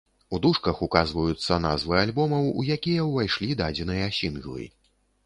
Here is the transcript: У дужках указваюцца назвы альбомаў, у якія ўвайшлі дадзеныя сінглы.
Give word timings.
У 0.35 0.37
дужках 0.43 0.79
указваюцца 0.85 1.57
назвы 1.65 1.99
альбомаў, 2.05 2.47
у 2.63 2.65
якія 2.77 3.05
ўвайшлі 3.11 3.51
дадзеныя 3.61 4.09
сінглы. 4.23 4.65